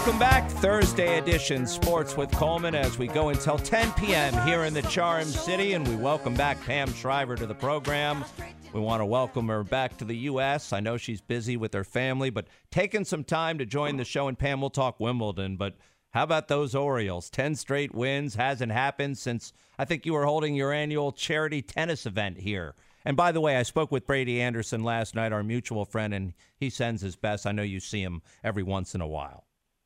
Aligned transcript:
Welcome 0.00 0.18
back, 0.18 0.50
Thursday 0.50 1.18
edition 1.18 1.66
Sports 1.66 2.16
with 2.16 2.32
Coleman 2.32 2.74
as 2.74 2.96
we 2.98 3.06
go 3.06 3.28
until 3.28 3.58
10 3.58 3.92
p.m. 3.92 4.32
here 4.46 4.64
in 4.64 4.72
the 4.72 4.82
Charm 4.82 5.26
City, 5.26 5.74
and 5.74 5.86
we 5.86 5.94
welcome 5.94 6.34
back 6.34 6.58
Pam 6.64 6.92
Shriver 6.92 7.36
to 7.36 7.46
the 7.46 7.54
program. 7.54 8.24
We 8.72 8.80
want 8.80 9.02
to 9.02 9.04
welcome 9.04 9.46
her 9.48 9.62
back 9.62 9.98
to 9.98 10.04
the 10.04 10.16
U.S. 10.16 10.72
I 10.72 10.80
know 10.80 10.96
she's 10.96 11.20
busy 11.20 11.56
with 11.56 11.74
her 11.74 11.84
family, 11.84 12.30
but 12.30 12.48
taking 12.70 13.04
some 13.04 13.24
time 13.24 13.58
to 13.58 13.66
join 13.66 13.98
the 13.98 14.04
show, 14.04 14.26
and 14.26 14.38
Pam 14.38 14.62
will 14.62 14.70
talk 14.70 14.98
Wimbledon. 14.98 15.56
But 15.56 15.76
how 16.12 16.22
about 16.22 16.48
those 16.48 16.74
Orioles? 16.74 17.28
10 17.28 17.54
straight 17.54 17.94
wins 17.94 18.36
hasn't 18.36 18.72
happened 18.72 19.18
since 19.18 19.52
I 19.78 19.84
think 19.84 20.06
you 20.06 20.14
were 20.14 20.24
holding 20.24 20.54
your 20.54 20.72
annual 20.72 21.12
charity 21.12 21.62
tennis 21.62 22.06
event 22.06 22.38
here. 22.38 22.74
And 23.04 23.16
by 23.16 23.32
the 23.32 23.40
way, 23.40 23.56
I 23.56 23.62
spoke 23.62 23.90
with 23.90 24.06
Brady 24.06 24.40
Anderson 24.40 24.84
last 24.84 25.14
night, 25.14 25.32
our 25.32 25.42
mutual 25.42 25.84
friend, 25.84 26.12
and 26.12 26.34
he 26.56 26.70
sends 26.70 27.02
his 27.02 27.16
best. 27.16 27.46
I 27.46 27.52
know 27.52 27.62
you 27.62 27.80
see 27.80 28.02
him 28.02 28.22
every 28.44 28.62
once 28.62 28.94
in 28.94 29.00
a 29.00 29.06
while. 29.06 29.44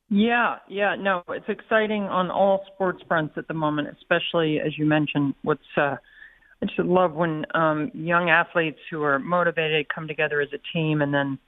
Yeah, 0.09 0.57
yeah, 0.69 0.95
no, 0.95 1.23
it's 1.29 1.49
exciting 1.49 2.03
on 2.03 2.29
all 2.29 2.63
sports 2.73 3.01
fronts 3.07 3.33
at 3.37 3.47
the 3.47 3.53
moment, 3.55 3.87
especially 3.97 4.59
as 4.59 4.77
you 4.77 4.85
mentioned. 4.85 5.33
What's 5.41 5.63
uh, 5.77 5.95
I 6.61 6.65
just 6.65 6.77
love 6.79 7.13
when 7.13 7.45
um, 7.55 7.91
young 7.93 8.29
athletes 8.29 8.79
who 8.91 9.01
are 9.01 9.17
motivated 9.17 9.87
come 9.93 10.07
together 10.07 10.41
as 10.41 10.49
a 10.53 10.59
team 10.77 11.01
and 11.01 11.13
then 11.13 11.39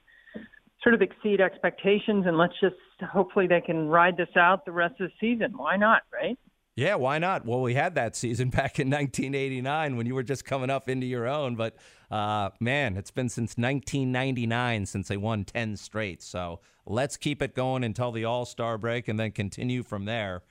sort 0.81 0.95
of 0.95 1.01
exceed 1.01 1.39
expectations, 1.39 2.25
and 2.25 2.37
let's 2.37 2.59
just 2.59 2.75
hopefully 3.11 3.45
they 3.45 3.61
can 3.61 3.87
ride 3.87 4.17
this 4.17 4.35
out 4.35 4.65
the 4.65 4.71
rest 4.71 4.99
of 4.99 5.09
the 5.09 5.13
season. 5.19 5.57
Why 5.57 5.77
not, 5.77 6.03
right? 6.11 6.37
Yeah, 6.77 6.93
why 6.93 7.17
not? 7.17 7.43
Well, 7.43 7.61
we 7.61 7.73
had 7.73 7.95
that 7.95 8.15
season 8.15 8.49
back 8.51 8.79
in 8.79 8.87
1989 8.89 9.97
when 9.97 10.05
you 10.05 10.13
were 10.13 10.23
just 10.23 10.45
coming 10.45 10.69
up 10.69 10.87
into 10.87 11.07
your 11.07 11.27
own. 11.27 11.55
But 11.55 11.75
uh, 12.11 12.51
man, 12.59 12.95
it's 12.95 13.09
been 13.09 13.29
since 13.29 13.57
1999 13.57 14.85
since 14.85 15.07
they 15.07 15.17
won 15.17 15.43
10 15.43 15.75
straight. 15.75 16.21
So 16.21 16.59
let's 16.85 17.17
keep 17.17 17.41
it 17.41 17.55
going 17.55 17.83
until 17.83 18.11
the 18.11 18.25
All 18.25 18.45
Star 18.45 18.77
break 18.77 19.07
and 19.07 19.19
then 19.19 19.31
continue 19.31 19.81
from 19.81 20.05
there. 20.05 20.43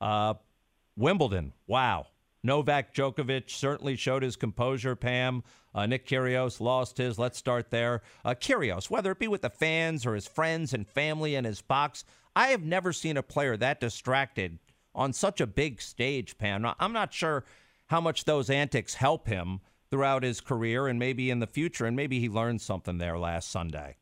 Uh, 0.00 0.34
Wimbledon, 0.96 1.52
wow. 1.66 2.06
Novak 2.42 2.94
Djokovic 2.94 3.50
certainly 3.50 3.96
showed 3.96 4.22
his 4.22 4.36
composure, 4.36 4.96
Pam. 4.96 5.42
Uh, 5.74 5.84
Nick 5.84 6.06
Kyrgios 6.06 6.58
lost 6.58 6.96
his. 6.96 7.18
Let's 7.18 7.36
start 7.36 7.70
there. 7.70 8.00
Uh, 8.24 8.30
Kyrgios, 8.30 8.88
whether 8.88 9.10
it 9.10 9.18
be 9.18 9.28
with 9.28 9.42
the 9.42 9.50
fans 9.50 10.06
or 10.06 10.14
his 10.14 10.26
friends 10.26 10.72
and 10.72 10.88
family 10.88 11.34
in 11.34 11.44
his 11.44 11.60
box, 11.60 12.04
I 12.34 12.48
have 12.48 12.62
never 12.62 12.94
seen 12.94 13.18
a 13.18 13.22
player 13.22 13.58
that 13.58 13.80
distracted 13.80 14.58
on 14.96 15.12
such 15.12 15.40
a 15.40 15.46
big 15.46 15.80
stage, 15.80 16.38
Pam. 16.38 16.66
I'm 16.80 16.92
not 16.92 17.12
sure 17.12 17.44
how 17.86 18.00
much 18.00 18.24
those 18.24 18.50
antics 18.50 18.94
help 18.94 19.28
him 19.28 19.60
throughout 19.90 20.24
his 20.24 20.40
career 20.40 20.88
and 20.88 20.98
maybe 20.98 21.30
in 21.30 21.38
the 21.38 21.46
future, 21.46 21.86
and 21.86 21.94
maybe 21.94 22.18
he 22.18 22.28
learned 22.28 22.60
something 22.60 22.98
there 22.98 23.18
last 23.18 23.50
Sunday. 23.50 23.96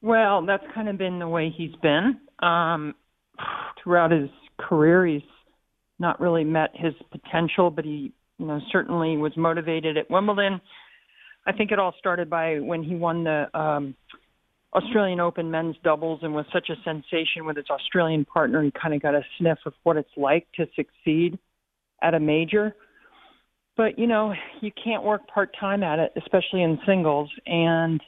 Well, 0.00 0.44
that's 0.44 0.64
kind 0.74 0.88
of 0.88 0.96
been 0.98 1.18
the 1.18 1.28
way 1.28 1.54
he's 1.56 1.74
been 1.82 2.18
um, 2.40 2.94
throughout 3.82 4.10
his 4.10 4.30
career. 4.58 5.06
He's 5.06 5.22
not 5.98 6.20
really 6.20 6.44
met 6.44 6.70
his 6.74 6.94
potential, 7.10 7.70
but 7.70 7.84
he, 7.84 8.12
you 8.38 8.46
know, 8.46 8.60
certainly 8.72 9.16
was 9.16 9.36
motivated 9.36 9.96
at 9.96 10.10
Wimbledon. 10.10 10.60
I 11.46 11.52
think 11.52 11.72
it 11.72 11.78
all 11.78 11.94
started 11.98 12.30
by 12.30 12.60
when 12.60 12.82
he 12.82 12.94
won 12.94 13.24
the 13.24 13.46
um, 13.58 13.94
Australian 14.74 15.20
Open 15.20 15.50
men's 15.50 15.76
doubles 15.82 16.20
and 16.22 16.34
was 16.34 16.44
such 16.52 16.68
a 16.68 16.76
sensation 16.84 17.46
with 17.46 17.56
his 17.56 17.66
Australian 17.70 18.24
partner. 18.24 18.62
He 18.62 18.70
kind 18.70 18.94
of 18.94 19.00
got 19.00 19.14
a 19.14 19.22
sniff 19.38 19.58
of 19.64 19.72
what 19.82 19.96
it's 19.96 20.10
like 20.16 20.46
to 20.56 20.66
succeed 20.76 21.38
at 22.02 22.14
a 22.14 22.20
major. 22.20 22.74
But, 23.76 23.98
you 23.98 24.06
know, 24.06 24.34
you 24.60 24.70
can't 24.82 25.04
work 25.04 25.26
part 25.28 25.54
time 25.58 25.82
at 25.82 25.98
it, 25.98 26.12
especially 26.16 26.62
in 26.62 26.78
singles. 26.84 27.30
And, 27.46 28.00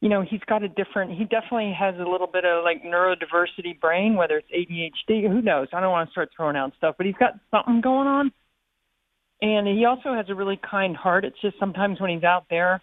you 0.00 0.08
know, 0.08 0.22
he's 0.22 0.40
got 0.48 0.62
a 0.62 0.68
different, 0.68 1.12
he 1.12 1.24
definitely 1.24 1.74
has 1.78 1.94
a 1.96 2.08
little 2.08 2.28
bit 2.28 2.44
of 2.44 2.64
like 2.64 2.82
neurodiversity 2.82 3.78
brain, 3.78 4.14
whether 4.14 4.38
it's 4.38 4.48
ADHD, 4.50 5.28
who 5.28 5.42
knows? 5.42 5.68
I 5.72 5.80
don't 5.80 5.90
want 5.90 6.08
to 6.08 6.12
start 6.12 6.30
throwing 6.34 6.56
out 6.56 6.72
stuff, 6.78 6.94
but 6.96 7.06
he's 7.06 7.16
got 7.16 7.32
something 7.50 7.80
going 7.80 8.06
on. 8.06 8.32
And 9.42 9.66
he 9.68 9.84
also 9.84 10.14
has 10.14 10.26
a 10.30 10.34
really 10.34 10.58
kind 10.68 10.96
heart. 10.96 11.24
It's 11.24 11.40
just 11.42 11.58
sometimes 11.60 12.00
when 12.00 12.10
he's 12.10 12.24
out 12.24 12.44
there, 12.48 12.80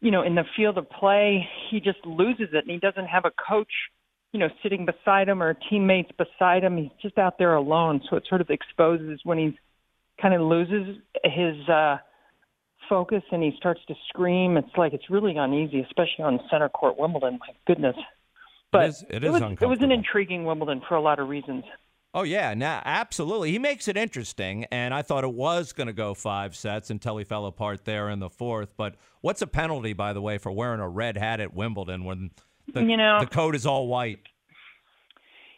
you 0.00 0.10
know, 0.10 0.22
in 0.22 0.34
the 0.34 0.44
field 0.56 0.78
of 0.78 0.88
play, 0.90 1.46
he 1.70 1.80
just 1.80 2.04
loses 2.04 2.48
it 2.52 2.64
and 2.64 2.70
he 2.70 2.78
doesn't 2.78 3.06
have 3.06 3.24
a 3.24 3.30
coach, 3.30 3.72
you 4.32 4.40
know, 4.40 4.48
sitting 4.62 4.86
beside 4.86 5.28
him 5.28 5.42
or 5.42 5.54
teammates 5.70 6.10
beside 6.18 6.62
him. 6.62 6.76
He's 6.76 6.90
just 7.00 7.18
out 7.18 7.38
there 7.38 7.54
alone. 7.54 8.00
So 8.10 8.16
it 8.16 8.24
sort 8.28 8.40
of 8.40 8.50
exposes 8.50 9.20
when 9.24 9.38
he's 9.38 9.54
kind 10.20 10.34
of 10.34 10.42
loses 10.42 10.96
his 11.24 11.68
uh 11.68 11.96
focus 12.88 13.22
and 13.32 13.42
he 13.42 13.52
starts 13.56 13.80
to 13.88 13.94
scream. 14.08 14.56
It's 14.56 14.76
like 14.76 14.92
it's 14.92 15.08
really 15.10 15.36
uneasy, 15.36 15.80
especially 15.80 16.24
on 16.24 16.40
center 16.50 16.68
court 16.68 16.98
Wimbledon. 16.98 17.38
My 17.40 17.54
goodness. 17.66 17.96
But 18.72 18.86
it 18.86 18.88
is, 18.88 19.04
it 19.08 19.24
is 19.24 19.28
it 19.28 19.32
was, 19.32 19.42
it 19.62 19.66
was 19.66 19.78
an 19.80 19.92
intriguing 19.92 20.44
Wimbledon 20.44 20.82
for 20.88 20.96
a 20.96 21.00
lot 21.00 21.18
of 21.18 21.28
reasons. 21.28 21.64
Oh 22.16 22.22
yeah, 22.22 22.54
now 22.54 22.80
absolutely. 22.84 23.50
He 23.50 23.58
makes 23.58 23.88
it 23.88 23.96
interesting, 23.96 24.66
and 24.70 24.94
I 24.94 25.02
thought 25.02 25.24
it 25.24 25.34
was 25.34 25.72
going 25.72 25.88
to 25.88 25.92
go 25.92 26.14
five 26.14 26.54
sets 26.54 26.90
until 26.90 27.16
he 27.16 27.24
fell 27.24 27.44
apart 27.46 27.84
there 27.84 28.08
in 28.08 28.20
the 28.20 28.30
fourth. 28.30 28.76
But 28.76 28.94
what's 29.20 29.42
a 29.42 29.48
penalty, 29.48 29.94
by 29.94 30.12
the 30.12 30.22
way, 30.22 30.38
for 30.38 30.52
wearing 30.52 30.78
a 30.78 30.88
red 30.88 31.16
hat 31.16 31.40
at 31.40 31.54
Wimbledon 31.54 32.04
when 32.04 32.30
the 32.72 32.84
you 32.84 32.96
know, 32.96 33.18
the 33.18 33.26
coat 33.26 33.56
is 33.56 33.66
all 33.66 33.88
white? 33.88 34.20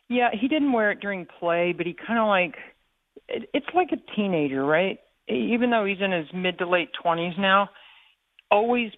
Yeah, 0.08 0.30
he 0.32 0.48
didn't 0.48 0.72
wear 0.72 0.90
it 0.92 1.00
during 1.00 1.26
play, 1.26 1.74
but 1.76 1.84
he 1.84 1.92
kind 1.92 2.18
of 2.18 2.26
like 2.26 2.54
it, 3.28 3.50
it's 3.52 3.66
like 3.74 3.88
a 3.92 4.16
teenager, 4.16 4.64
right? 4.64 4.98
Even 5.28 5.68
though 5.70 5.84
he's 5.84 6.00
in 6.00 6.10
his 6.10 6.26
mid 6.32 6.56
to 6.58 6.66
late 6.66 6.88
twenties 7.02 7.34
now, 7.38 7.68
always 8.50 8.92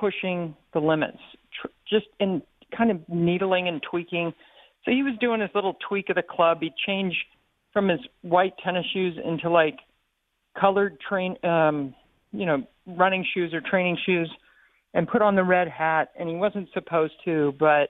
pushing 0.00 0.56
the 0.72 0.80
limits, 0.80 1.18
tr- 1.60 1.68
just 1.86 2.06
in 2.20 2.40
kind 2.74 2.90
of 2.90 3.06
needling 3.10 3.68
and 3.68 3.82
tweaking 3.82 4.32
so 4.84 4.90
he 4.90 5.02
was 5.02 5.14
doing 5.20 5.40
his 5.40 5.50
little 5.54 5.76
tweak 5.88 6.08
of 6.10 6.16
the 6.16 6.22
club. 6.22 6.58
He 6.60 6.70
changed 6.86 7.24
from 7.72 7.88
his 7.88 8.00
white 8.22 8.54
tennis 8.64 8.84
shoes 8.92 9.18
into 9.22 9.48
like 9.48 9.78
colored 10.58 10.98
train, 11.00 11.36
um, 11.44 11.94
you 12.32 12.46
know, 12.46 12.64
running 12.86 13.24
shoes 13.34 13.54
or 13.54 13.60
training 13.60 13.98
shoes, 14.04 14.30
and 14.94 15.08
put 15.08 15.22
on 15.22 15.36
the 15.36 15.44
red 15.44 15.68
hat. 15.68 16.10
And 16.18 16.28
he 16.28 16.34
wasn't 16.34 16.68
supposed 16.74 17.14
to, 17.24 17.54
but 17.58 17.88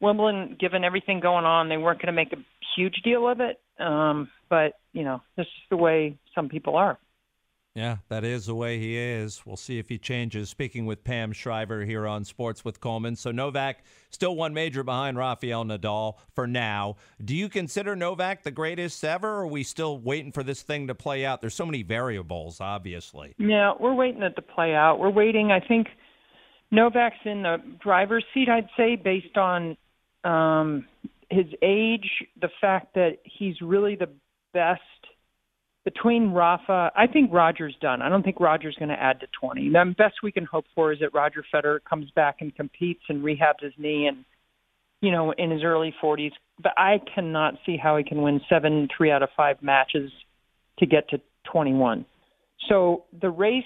Wimbledon, 0.00 0.56
given 0.58 0.84
everything 0.84 1.20
going 1.20 1.44
on, 1.44 1.68
they 1.68 1.76
weren't 1.76 2.00
going 2.00 2.06
to 2.06 2.12
make 2.12 2.32
a 2.32 2.42
huge 2.76 2.96
deal 3.04 3.28
of 3.28 3.40
it. 3.40 3.60
Um, 3.82 4.30
but 4.48 4.74
you 4.92 5.04
know, 5.04 5.20
this 5.36 5.46
is 5.46 5.62
the 5.70 5.76
way 5.76 6.16
some 6.34 6.48
people 6.48 6.76
are. 6.76 6.98
Yeah, 7.74 7.96
that 8.08 8.22
is 8.22 8.46
the 8.46 8.54
way 8.54 8.78
he 8.78 8.96
is. 8.96 9.44
We'll 9.44 9.56
see 9.56 9.80
if 9.80 9.88
he 9.88 9.98
changes. 9.98 10.48
Speaking 10.48 10.86
with 10.86 11.02
Pam 11.02 11.32
Shriver 11.32 11.84
here 11.84 12.06
on 12.06 12.24
Sports 12.24 12.64
with 12.64 12.80
Coleman. 12.80 13.16
So 13.16 13.32
Novak 13.32 13.78
still 14.10 14.36
one 14.36 14.54
major 14.54 14.84
behind 14.84 15.18
Rafael 15.18 15.64
Nadal 15.64 16.14
for 16.36 16.46
now. 16.46 16.94
Do 17.24 17.34
you 17.34 17.48
consider 17.48 17.96
Novak 17.96 18.44
the 18.44 18.52
greatest 18.52 19.02
ever, 19.02 19.28
or 19.28 19.40
are 19.40 19.46
we 19.48 19.64
still 19.64 19.98
waiting 19.98 20.30
for 20.30 20.44
this 20.44 20.62
thing 20.62 20.86
to 20.86 20.94
play 20.94 21.26
out? 21.26 21.40
There's 21.40 21.54
so 21.54 21.66
many 21.66 21.82
variables, 21.82 22.60
obviously. 22.60 23.34
Yeah, 23.38 23.72
we're 23.80 23.94
waiting 23.94 24.22
it 24.22 24.36
to 24.36 24.42
play 24.42 24.76
out. 24.76 25.00
We're 25.00 25.10
waiting. 25.10 25.50
I 25.50 25.58
think 25.58 25.88
Novak's 26.70 27.16
in 27.24 27.42
the 27.42 27.56
driver's 27.82 28.24
seat, 28.32 28.48
I'd 28.48 28.68
say, 28.76 28.94
based 28.94 29.36
on 29.36 29.76
um, 30.22 30.86
his 31.28 31.46
age, 31.60 32.08
the 32.40 32.50
fact 32.60 32.94
that 32.94 33.18
he's 33.24 33.60
really 33.60 33.96
the 33.96 34.10
best 34.52 34.80
between 35.84 36.32
Rafa, 36.32 36.90
I 36.96 37.06
think 37.06 37.32
Roger's 37.32 37.76
done. 37.80 38.00
I 38.00 38.08
don't 38.08 38.22
think 38.22 38.40
Roger's 38.40 38.76
going 38.76 38.88
to 38.88 39.00
add 39.00 39.20
to 39.20 39.26
20. 39.38 39.68
The 39.68 39.94
best 39.96 40.16
we 40.22 40.32
can 40.32 40.46
hope 40.46 40.64
for 40.74 40.92
is 40.92 41.00
that 41.00 41.12
Roger 41.12 41.44
Federer 41.54 41.78
comes 41.88 42.10
back 42.12 42.36
and 42.40 42.54
competes 42.54 43.02
and 43.08 43.22
rehabs 43.22 43.62
his 43.62 43.72
knee 43.76 44.06
and, 44.06 44.24
you 45.02 45.12
know, 45.12 45.32
in 45.32 45.50
his 45.50 45.62
early 45.62 45.94
40s. 46.02 46.32
But 46.62 46.72
I 46.78 47.00
cannot 47.14 47.54
see 47.66 47.76
how 47.76 47.98
he 47.98 48.04
can 48.04 48.22
win 48.22 48.40
seven, 48.48 48.88
three 48.96 49.10
out 49.10 49.22
of 49.22 49.28
five 49.36 49.62
matches 49.62 50.10
to 50.78 50.86
get 50.86 51.08
to 51.10 51.20
21. 51.52 52.06
So 52.68 53.04
the 53.20 53.30
race 53.30 53.64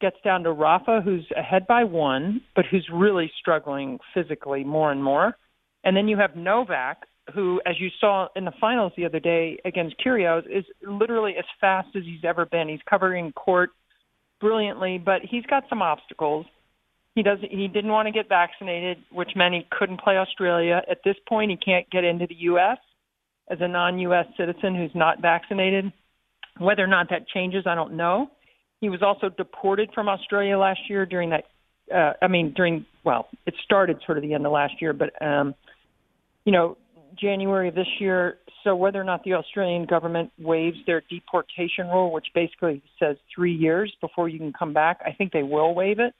gets 0.00 0.16
down 0.24 0.44
to 0.44 0.52
Rafa, 0.52 1.02
who's 1.04 1.26
ahead 1.36 1.66
by 1.66 1.84
one, 1.84 2.40
but 2.56 2.64
who's 2.70 2.88
really 2.90 3.30
struggling 3.38 3.98
physically 4.14 4.64
more 4.64 4.90
and 4.90 5.04
more. 5.04 5.36
And 5.84 5.94
then 5.94 6.08
you 6.08 6.16
have 6.16 6.36
Novak, 6.36 7.06
who, 7.34 7.60
as 7.66 7.76
you 7.78 7.88
saw 8.00 8.28
in 8.34 8.44
the 8.44 8.52
finals 8.60 8.92
the 8.96 9.04
other 9.04 9.20
day 9.20 9.58
against 9.64 9.96
Kyrgios, 10.04 10.44
is 10.46 10.64
literally 10.86 11.34
as 11.38 11.44
fast 11.60 11.88
as 11.96 12.04
he's 12.04 12.24
ever 12.24 12.46
been. 12.46 12.68
He's 12.68 12.80
covering 12.88 13.32
court 13.32 13.70
brilliantly, 14.40 14.98
but 14.98 15.22
he's 15.22 15.44
got 15.44 15.64
some 15.68 15.82
obstacles. 15.82 16.46
He 17.14 17.22
does. 17.22 17.38
He 17.42 17.68
didn't 17.68 17.90
want 17.90 18.06
to 18.06 18.12
get 18.12 18.28
vaccinated, 18.28 18.98
which 19.10 19.30
meant 19.36 19.54
he 19.54 19.66
couldn't 19.70 20.00
play 20.00 20.16
Australia. 20.16 20.80
At 20.90 20.98
this 21.04 21.16
point, 21.28 21.50
he 21.50 21.56
can't 21.56 21.88
get 21.90 22.04
into 22.04 22.26
the 22.26 22.36
U.S. 22.36 22.78
as 23.50 23.58
a 23.60 23.68
non-U.S. 23.68 24.26
citizen 24.36 24.74
who's 24.74 24.92
not 24.94 25.20
vaccinated. 25.20 25.92
Whether 26.58 26.84
or 26.84 26.88
not 26.88 27.10
that 27.10 27.28
changes, 27.28 27.64
I 27.66 27.74
don't 27.74 27.96
know. 27.96 28.30
He 28.80 28.88
was 28.88 29.02
also 29.02 29.28
deported 29.28 29.90
from 29.94 30.08
Australia 30.08 30.58
last 30.58 30.80
year 30.88 31.04
during 31.04 31.30
that. 31.30 31.44
Uh, 31.92 32.12
I 32.22 32.28
mean, 32.28 32.52
during 32.54 32.86
well, 33.04 33.28
it 33.46 33.54
started 33.64 33.98
sort 34.06 34.16
of 34.16 34.22
the 34.22 34.34
end 34.34 34.46
of 34.46 34.52
last 34.52 34.74
year, 34.80 34.92
but 34.92 35.10
um, 35.20 35.54
you 36.44 36.52
know, 36.52 36.76
January 37.18 37.68
of 37.68 37.74
this 37.74 37.88
year. 37.98 38.38
So 38.64 38.76
whether 38.76 39.00
or 39.00 39.04
not 39.04 39.24
the 39.24 39.34
Australian 39.34 39.86
government 39.86 40.32
waives 40.38 40.76
their 40.86 41.02
deportation 41.08 41.88
rule, 41.88 42.12
which 42.12 42.26
basically 42.34 42.82
says 42.98 43.16
three 43.34 43.54
years 43.54 43.94
before 44.00 44.28
you 44.28 44.38
can 44.38 44.52
come 44.52 44.72
back, 44.72 45.00
I 45.04 45.12
think 45.12 45.32
they 45.32 45.42
will 45.42 45.74
waive 45.74 45.98
it. 45.98 46.14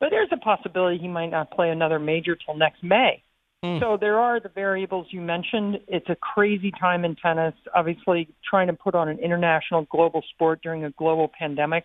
But 0.00 0.10
there's 0.10 0.30
a 0.32 0.36
possibility 0.36 0.98
he 0.98 1.08
might 1.08 1.30
not 1.30 1.50
play 1.50 1.70
another 1.70 1.98
major 1.98 2.36
till 2.36 2.56
next 2.56 2.82
May. 2.82 3.22
Mm. 3.64 3.80
So 3.80 3.96
there 4.00 4.18
are 4.18 4.40
the 4.40 4.48
variables 4.48 5.06
you 5.10 5.20
mentioned. 5.20 5.78
It's 5.86 6.08
a 6.08 6.16
crazy 6.16 6.72
time 6.80 7.04
in 7.04 7.14
tennis. 7.14 7.54
Obviously, 7.74 8.28
trying 8.48 8.66
to 8.66 8.72
put 8.72 8.94
on 8.94 9.08
an 9.08 9.18
international 9.20 9.86
global 9.90 10.22
sport 10.34 10.60
during 10.62 10.84
a 10.84 10.90
global 10.90 11.30
pandemic 11.38 11.84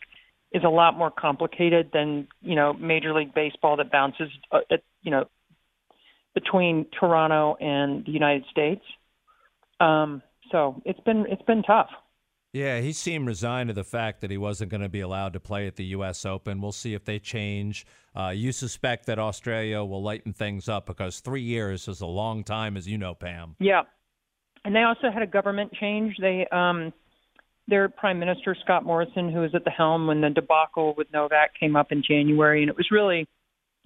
is 0.52 0.64
a 0.64 0.70
lot 0.70 0.98
more 0.98 1.12
complicated 1.12 1.90
than 1.94 2.28
you 2.42 2.56
know 2.56 2.74
Major 2.74 3.14
League 3.14 3.34
Baseball 3.34 3.78
that 3.78 3.92
bounces 3.92 4.30
uh, 4.52 4.60
at, 4.72 4.82
you 5.04 5.12
know 5.12 5.26
between 6.38 6.86
Toronto 7.00 7.56
and 7.60 8.06
the 8.06 8.12
United 8.12 8.46
States. 8.52 8.84
Um, 9.80 10.22
so 10.52 10.80
it's 10.86 11.00
been 11.00 11.26
it's 11.28 11.42
been 11.42 11.64
tough. 11.64 11.90
Yeah, 12.54 12.80
he 12.80 12.94
seemed 12.94 13.28
resigned 13.28 13.70
to 13.70 13.74
the 13.74 13.84
fact 13.84 14.22
that 14.22 14.30
he 14.30 14.38
wasn't 14.38 14.70
going 14.70 14.82
to 14.82 14.90
be 14.90 15.02
allowed 15.02 15.34
to 15.34 15.40
play 15.40 15.66
at 15.66 15.78
the 15.78 15.86
U.S. 15.86 16.26
Open. 16.26 16.62
We'll 16.62 16.72
see 16.72 16.94
if 16.94 17.06
they 17.06 17.18
change. 17.18 17.88
Uh, 18.16 18.30
you 18.30 18.52
suspect 18.52 19.08
that 19.08 19.18
Australia 19.18 19.84
will 19.84 20.04
lighten 20.04 20.32
things 20.32 20.70
up 20.70 20.86
because 20.86 21.20
three 21.22 21.42
years 21.42 21.88
is 21.88 22.02
a 22.02 22.06
long 22.06 22.44
time, 22.44 22.78
as 22.78 22.88
you 22.88 23.00
know, 23.00 23.16
Pam. 23.16 23.56
Yeah, 23.60 23.82
and 24.64 24.76
they 24.76 24.84
also 24.84 25.10
had 25.12 25.24
a 25.24 25.28
government 25.28 25.74
change. 25.74 26.16
They 26.22 26.46
um, 26.52 26.94
their 27.68 27.90
prime 27.90 28.20
minister 28.20 28.56
Scott 28.64 28.86
Morrison, 28.86 29.32
who 29.32 29.40
was 29.40 29.56
at 29.56 29.64
the 29.64 29.72
helm 29.72 30.06
when 30.06 30.22
the 30.22 30.30
debacle 30.30 30.94
with 30.96 31.08
Novak 31.12 31.60
came 31.60 31.76
up 31.76 31.92
in 31.92 32.04
January, 32.08 32.62
and 32.62 32.70
it 32.70 32.78
was 32.78 32.90
really 32.92 33.28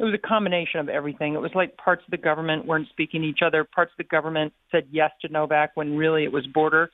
it 0.01 0.03
was 0.03 0.15
a 0.15 0.27
combination 0.27 0.79
of 0.79 0.89
everything. 0.89 1.35
It 1.35 1.41
was 1.41 1.51
like 1.53 1.77
parts 1.77 2.01
of 2.07 2.09
the 2.09 2.17
government 2.17 2.65
weren't 2.65 2.89
speaking 2.89 3.21
to 3.21 3.27
each 3.27 3.41
other. 3.45 3.63
Parts 3.63 3.91
of 3.91 3.97
the 3.97 4.09
government 4.09 4.51
said 4.71 4.87
yes 4.89 5.11
to 5.21 5.31
Novak 5.31 5.71
when 5.75 5.95
really 5.95 6.23
it 6.23 6.31
was 6.31 6.47
border. 6.47 6.89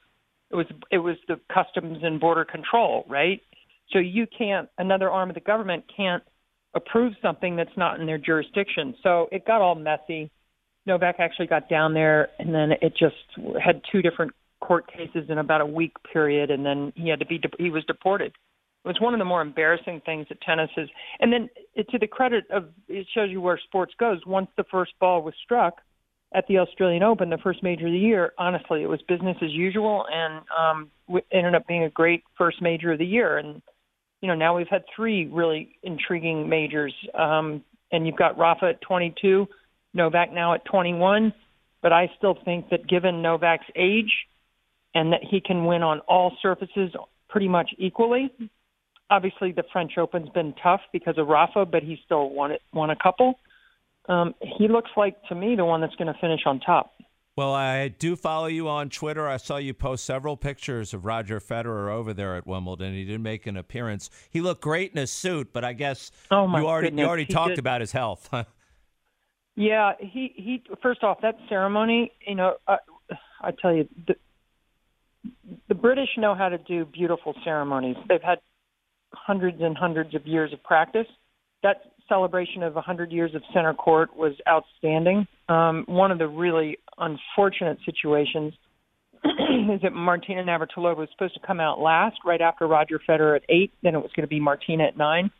It 0.52 0.58
was 0.58 0.66
it 0.92 0.98
was 0.98 1.16
the 1.30 1.40
customs 1.54 2.00
and 2.04 2.20
border 2.20 2.44
control, 2.44 3.06
right? 3.08 3.42
So 3.94 4.00
you 4.00 4.28
can't 4.38 4.68
another 4.78 5.10
arm 5.10 5.30
of 5.30 5.36
the 5.36 5.42
government 5.42 5.86
can't 5.96 6.22
approve 6.76 7.14
something 7.22 7.56
that's 7.56 7.78
not 7.78 7.98
in 8.02 8.08
their 8.08 8.18
jurisdiction. 8.18 8.94
So 9.02 9.30
it 9.32 9.48
got 9.48 9.62
all 9.62 9.76
messy. 9.76 10.30
Novak 10.86 11.16
actually 11.20 11.48
got 11.48 11.70
down 11.70 11.94
there, 11.94 12.28
and 12.40 12.54
then 12.54 12.74
it 12.82 12.94
just 13.00 13.16
had 13.64 13.82
two 13.90 14.02
different 14.02 14.34
court 14.60 14.86
cases 14.92 15.30
in 15.30 15.38
about 15.38 15.62
a 15.62 15.66
week 15.66 15.94
period, 16.12 16.52
and 16.52 16.66
then 16.66 16.92
he 16.98 17.10
had 17.10 17.20
to 17.20 17.26
be 17.26 17.42
he 17.58 17.70
was 17.70 17.86
deported. 17.86 18.34
It 18.88 18.96
was 18.96 19.02
one 19.02 19.14
of 19.14 19.20
the 19.20 19.26
more 19.26 19.42
embarrassing 19.42 20.02
things 20.06 20.28
that 20.30 20.40
tennis 20.40 20.70
is. 20.78 20.88
And 21.20 21.34
then, 21.34 21.50
to 21.90 22.00
the 22.00 22.08
credit 22.08 22.46
of, 22.50 22.70
it 22.88 23.06
shows 23.14 23.30
you 23.30 23.42
where 23.42 23.60
sports 23.62 23.94
goes. 24.00 24.26
Once 24.26 24.48
the 24.56 24.64
first 24.72 24.94
ball 25.02 25.22
was 25.22 25.34
struck 25.44 25.82
at 26.34 26.48
the 26.48 26.60
Australian 26.60 27.04
Open, 27.04 27.30
the 27.30 27.38
first 27.38 27.62
major 27.62 27.88
of 27.88 27.92
the 27.92 28.00
year, 28.00 28.32
honestly, 28.38 28.84
it 28.84 28.88
was 28.88 29.02
business 29.02 29.36
as 29.42 29.52
usual, 29.52 30.06
and 30.10 30.42
um, 30.58 30.90
ended 31.34 31.54
up 31.54 31.68
being 31.68 31.84
a 31.84 31.90
great 31.90 32.24
first 32.38 32.62
major 32.62 32.94
of 32.94 33.00
the 33.00 33.06
year. 33.06 33.38
And 33.38 33.62
you 34.22 34.30
know, 34.30 34.36
now 34.36 34.56
we've 34.56 34.70
had 34.70 34.84
three 34.96 35.28
really 35.28 35.76
intriguing 35.84 36.48
majors. 36.48 36.94
Um, 37.14 37.66
and 37.92 38.08
you've 38.08 38.16
got 38.16 38.38
Rafa 38.38 38.68
at 38.68 38.82
22, 38.82 39.48
Novak 39.94 40.32
now 40.32 40.54
at 40.54 40.64
21. 40.64 41.34
But 41.82 41.92
I 41.92 42.10
still 42.18 42.38
think 42.46 42.70
that 42.70 42.88
given 42.88 43.22
Novak's 43.22 43.68
age 43.76 44.14
and 44.96 45.12
that 45.12 45.26
he 45.30 45.42
can 45.42 45.66
win 45.66 45.84
on 45.84 46.00
all 46.08 46.32
surfaces 46.42 46.92
pretty 47.30 47.50
much 47.50 47.70
equally, 47.78 48.32
obviously 49.10 49.52
the 49.52 49.64
French 49.72 49.98
Open's 49.98 50.30
been 50.30 50.54
tough 50.62 50.82
because 50.92 51.18
of 51.18 51.28
Rafa, 51.28 51.66
but 51.66 51.84
he 51.84 52.00
still 52.06 52.30
won 52.30 52.52
it, 52.52 52.62
won 52.74 52.90
a 52.90 52.96
couple. 52.96 53.40
Um, 54.10 54.36
he 54.58 54.68
looks 54.68 54.92
like 54.96 55.22
to 55.30 55.36
me 55.36 55.56
the 55.56 55.66
one 55.66 55.82
that's 55.82 55.96
going 55.96 56.12
to 56.12 56.20
finish 56.20 56.42
on 56.46 56.60
top. 56.60 56.94
Well, 57.36 57.54
I 57.54 57.90
do 57.90 58.16
follow 58.16 58.48
you 58.48 58.68
on 58.68 58.90
Twitter. 58.90 59.28
I 59.28 59.38
saw 59.38 59.58
you 59.58 59.76
post 59.76 60.06
several 60.06 60.36
pictures 60.36 60.92
of 60.96 61.06
Roger 61.06 61.40
Federer 61.40 61.92
over 61.92 62.12
there 62.12 62.36
at 62.36 62.48
Wimbledon. 62.48 62.94
He 62.94 63.06
didn't 63.06 63.22
make 63.22 63.46
an 63.46 63.58
appearance. 63.58 64.10
He 64.32 64.42
looked 64.42 64.62
great 64.62 64.92
in 64.92 64.98
his 64.98 65.12
suit, 65.12 65.54
but 65.54 65.64
I 65.64 65.74
guess 65.74 66.12
oh 66.32 66.48
you 66.58 66.66
already 66.66 66.88
goodness. 66.88 67.04
you 67.04 67.08
already 67.08 67.26
he 67.26 67.34
talked 67.34 67.50
did. 67.50 67.60
about 67.60 67.82
his 67.82 67.92
health. 67.92 68.28
yeah, 69.56 69.94
he 70.00 70.34
he. 70.36 70.64
First 70.82 71.04
off, 71.04 71.22
that 71.22 71.36
ceremony, 71.48 72.12
you 72.26 72.34
know, 72.34 72.56
uh, 72.68 72.78
I 73.42 73.52
tell 73.62 73.72
you, 73.72 73.88
the, 74.08 74.16
the 75.68 75.76
British 75.76 76.10
know 76.18 76.34
how 76.34 76.50
to 76.50 76.58
do 76.58 76.86
beautiful 76.86 77.36
ceremonies. 77.44 77.98
They've 78.10 78.20
had 78.24 78.40
hundreds 79.14 79.62
and 79.62 79.78
hundreds 79.78 80.16
of 80.16 80.26
years 80.26 80.54
of 80.54 80.64
practice. 80.64 81.08
That 81.64 81.78
celebration 82.08 82.64
of 82.64 82.76
100 82.76 83.12
years 83.12 83.34
of 83.36 83.42
center 83.54 83.74
court 83.74 84.16
was 84.16 84.34
outstanding. 84.48 85.28
Um, 85.50 85.86
one 85.88 86.12
of 86.12 86.18
the 86.18 86.28
really 86.28 86.78
unfortunate 86.98 87.78
situations 87.86 88.54
is 89.26 89.82
that 89.82 89.94
Martina 89.94 90.44
Navratilova 90.44 90.98
was 90.98 91.10
supposed 91.12 91.34
to 91.34 91.40
come 91.46 91.60
out 91.60 91.80
last, 91.80 92.18
right 92.26 92.42
after 92.42 92.68
Roger 92.68 93.00
Federer 93.08 93.36
at 93.36 93.44
eight. 93.50 93.72
Then 93.84 93.96
it 93.96 94.00
was 94.00 94.12
going 94.16 94.24
to 94.24 94.30
be 94.30 94.40
Martina 94.40 94.86
at 94.86 94.98
nine. 94.98 95.32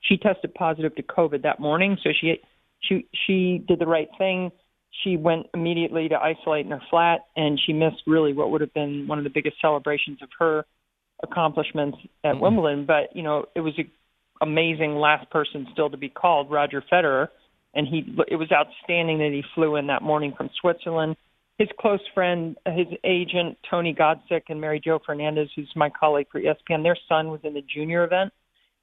She 0.00 0.16
tested 0.16 0.54
positive 0.54 0.94
to 0.96 1.02
COVID 1.02 1.42
that 1.42 1.60
morning, 1.60 1.96
so 2.02 2.10
she 2.20 2.40
she 2.80 3.06
she 3.26 3.64
did 3.66 3.78
the 3.78 3.86
right 3.86 4.08
thing. 4.18 4.50
She 5.04 5.16
went 5.16 5.46
immediately 5.54 6.08
to 6.08 6.16
isolate 6.16 6.66
in 6.66 6.72
her 6.72 6.82
flat, 6.90 7.20
and 7.36 7.58
she 7.64 7.72
missed 7.72 8.02
really 8.06 8.32
what 8.32 8.50
would 8.50 8.60
have 8.60 8.74
been 8.74 9.06
one 9.06 9.18
of 9.18 9.24
the 9.24 9.30
biggest 9.30 9.56
celebrations 9.60 10.18
of 10.22 10.28
her 10.38 10.64
accomplishments 11.22 11.98
at 12.24 12.32
mm-hmm. 12.32 12.42
Wimbledon, 12.42 12.86
but 12.86 13.14
you 13.14 13.22
know 13.22 13.46
it 13.54 13.60
was 13.60 13.74
an 13.78 13.90
amazing 14.40 14.96
last 14.96 15.30
person 15.30 15.66
still 15.72 15.90
to 15.90 15.96
be 15.96 16.08
called, 16.08 16.50
Roger 16.50 16.82
Federer, 16.92 17.28
and 17.74 17.86
he 17.86 18.04
it 18.28 18.36
was 18.36 18.50
outstanding 18.52 19.18
that 19.18 19.30
he 19.32 19.42
flew 19.54 19.76
in 19.76 19.86
that 19.86 20.02
morning 20.02 20.34
from 20.36 20.50
Switzerland. 20.60 21.16
His 21.58 21.68
close 21.78 22.00
friend, 22.14 22.56
his 22.66 22.86
agent 23.04 23.58
Tony 23.70 23.94
Godsick 23.94 24.42
and 24.48 24.60
Mary 24.60 24.80
Jo 24.84 24.98
Fernandez, 25.04 25.48
who's 25.54 25.70
my 25.76 25.90
colleague 25.90 26.26
for 26.32 26.40
ESPN, 26.40 26.82
their 26.82 26.96
son 27.08 27.28
was 27.28 27.40
in 27.44 27.54
the 27.54 27.62
junior 27.62 28.04
event, 28.04 28.32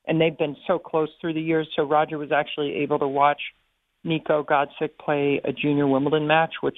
and 0.07 0.21
they've 0.21 0.37
been 0.37 0.55
so 0.67 0.79
close 0.79 1.09
through 1.19 1.33
the 1.33 1.41
years. 1.41 1.67
So 1.75 1.83
Roger 1.83 2.17
was 2.17 2.31
actually 2.31 2.75
able 2.75 2.99
to 2.99 3.07
watch 3.07 3.41
Nico 4.03 4.43
Godsick 4.43 4.97
play 5.03 5.41
a 5.43 5.51
junior 5.51 5.87
Wimbledon 5.87 6.25
match, 6.27 6.53
which 6.61 6.77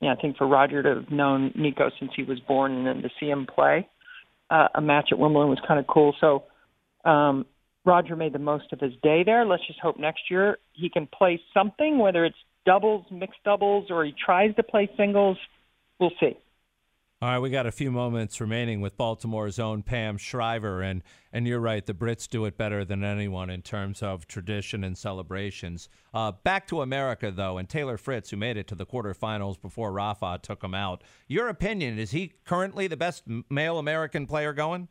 yeah, 0.00 0.12
I 0.12 0.20
think 0.20 0.36
for 0.36 0.46
Roger 0.46 0.82
to 0.82 1.00
have 1.00 1.10
known 1.10 1.52
Nico 1.56 1.90
since 1.98 2.12
he 2.14 2.22
was 2.22 2.38
born 2.40 2.72
and 2.72 2.86
then 2.86 3.02
to 3.02 3.08
see 3.18 3.26
him 3.26 3.46
play 3.46 3.88
uh, 4.50 4.68
a 4.74 4.80
match 4.80 5.08
at 5.12 5.18
Wimbledon 5.18 5.50
was 5.50 5.60
kind 5.66 5.80
of 5.80 5.86
cool. 5.86 6.14
So 6.20 6.44
um, 7.08 7.46
Roger 7.84 8.16
made 8.16 8.32
the 8.32 8.38
most 8.38 8.72
of 8.72 8.80
his 8.80 8.92
day 9.02 9.22
there. 9.24 9.44
Let's 9.44 9.66
just 9.66 9.80
hope 9.80 9.98
next 9.98 10.22
year 10.30 10.58
he 10.72 10.88
can 10.88 11.06
play 11.06 11.40
something, 11.54 11.98
whether 11.98 12.24
it's 12.24 12.36
doubles, 12.66 13.04
mixed 13.10 13.42
doubles, 13.44 13.86
or 13.90 14.04
he 14.04 14.14
tries 14.24 14.54
to 14.56 14.62
play 14.62 14.88
singles. 14.96 15.38
We'll 15.98 16.12
see. 16.20 16.36
All 17.20 17.28
right, 17.28 17.40
we 17.40 17.50
got 17.50 17.66
a 17.66 17.72
few 17.72 17.90
moments 17.90 18.40
remaining 18.40 18.80
with 18.80 18.96
Baltimore's 18.96 19.58
own 19.58 19.82
Pam 19.82 20.18
Shriver, 20.18 20.82
and 20.82 21.02
and 21.32 21.48
you're 21.48 21.58
right, 21.58 21.84
the 21.84 21.92
Brits 21.92 22.28
do 22.28 22.44
it 22.44 22.56
better 22.56 22.84
than 22.84 23.02
anyone 23.02 23.50
in 23.50 23.60
terms 23.60 24.04
of 24.04 24.28
tradition 24.28 24.84
and 24.84 24.96
celebrations. 24.96 25.88
Uh, 26.14 26.30
back 26.30 26.68
to 26.68 26.80
America 26.80 27.32
though, 27.32 27.58
and 27.58 27.68
Taylor 27.68 27.96
Fritz, 27.96 28.30
who 28.30 28.36
made 28.36 28.56
it 28.56 28.68
to 28.68 28.76
the 28.76 28.86
quarterfinals 28.86 29.60
before 29.60 29.90
Rafa 29.90 30.38
took 30.40 30.62
him 30.62 30.74
out. 30.74 31.02
Your 31.26 31.48
opinion 31.48 31.98
is 31.98 32.12
he 32.12 32.34
currently 32.44 32.86
the 32.86 32.96
best 32.96 33.24
male 33.50 33.80
American 33.80 34.24
player 34.24 34.52
going? 34.52 34.86